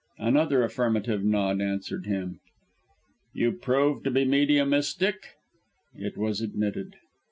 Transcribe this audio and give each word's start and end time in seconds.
Another 0.17 0.63
affirmative 0.63 1.23
nod 1.23 1.61
answered 1.61 2.07
him. 2.07 2.39
"You 3.33 3.51
proved 3.51 4.03
to 4.05 4.09
be 4.09 4.25
mediumistic?" 4.25 5.35
It 5.93 6.17
was 6.17 6.41
admitted. 6.41 6.95